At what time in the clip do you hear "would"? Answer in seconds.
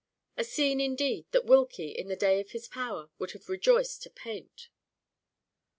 3.19-3.33